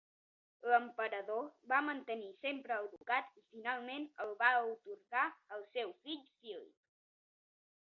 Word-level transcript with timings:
L'emperador 0.69 1.43
va 1.73 1.81
mantenir 1.87 2.29
sempre 2.45 2.79
el 2.85 2.89
ducat 2.95 3.29
i 3.41 3.45
finalment 3.53 4.09
el 4.27 4.33
va 4.41 4.49
atorgar 4.65 5.29
al 5.59 5.69
seu 5.79 5.95
fill 6.09 6.27
Philip. 6.33 6.77